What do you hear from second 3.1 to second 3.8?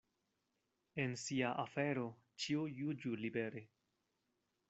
libere.